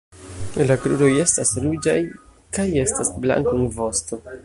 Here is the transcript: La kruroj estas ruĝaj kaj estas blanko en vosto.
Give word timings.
La 0.69 0.77
kruroj 0.85 1.09
estas 1.25 1.53
ruĝaj 1.65 1.97
kaj 2.59 2.69
estas 2.87 3.15
blanko 3.27 3.59
en 3.63 3.67
vosto. 3.81 4.25